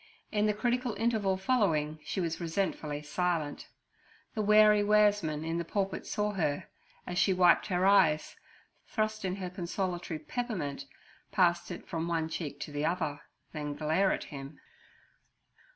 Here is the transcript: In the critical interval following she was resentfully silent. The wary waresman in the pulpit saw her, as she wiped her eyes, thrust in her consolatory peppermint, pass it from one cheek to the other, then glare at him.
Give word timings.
In 0.31 0.47
the 0.47 0.53
critical 0.55 0.95
interval 0.95 1.37
following 1.37 1.99
she 2.03 2.19
was 2.19 2.41
resentfully 2.41 3.03
silent. 3.03 3.67
The 4.33 4.41
wary 4.41 4.83
waresman 4.83 5.45
in 5.45 5.59
the 5.59 5.63
pulpit 5.63 6.07
saw 6.07 6.31
her, 6.31 6.67
as 7.05 7.19
she 7.19 7.35
wiped 7.35 7.67
her 7.67 7.85
eyes, 7.85 8.35
thrust 8.87 9.23
in 9.23 9.35
her 9.35 9.51
consolatory 9.51 10.17
peppermint, 10.17 10.87
pass 11.31 11.69
it 11.69 11.87
from 11.87 12.07
one 12.07 12.29
cheek 12.29 12.59
to 12.61 12.71
the 12.71 12.83
other, 12.83 13.21
then 13.53 13.75
glare 13.75 14.11
at 14.11 14.23
him. 14.23 14.59